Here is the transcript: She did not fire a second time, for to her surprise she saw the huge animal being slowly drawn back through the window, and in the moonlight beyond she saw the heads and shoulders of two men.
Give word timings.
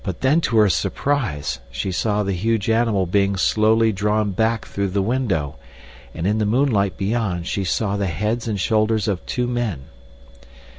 She 0.03 0.13
did 0.19 0.23
not 0.23 0.23
fire 0.23 0.25
a 0.25 0.31
second 0.31 0.41
time, 0.41 0.41
for 0.41 0.49
to 0.49 0.57
her 0.57 0.69
surprise 1.21 1.59
she 1.69 1.91
saw 1.91 2.23
the 2.23 2.33
huge 2.33 2.71
animal 2.71 3.05
being 3.05 3.35
slowly 3.37 3.91
drawn 3.91 4.31
back 4.31 4.65
through 4.65 4.87
the 4.87 5.01
window, 5.03 5.57
and 6.15 6.25
in 6.25 6.39
the 6.39 6.45
moonlight 6.47 6.97
beyond 6.97 7.45
she 7.45 7.63
saw 7.63 7.97
the 7.97 8.07
heads 8.07 8.47
and 8.47 8.59
shoulders 8.59 9.07
of 9.07 9.23
two 9.27 9.45
men. 9.45 9.83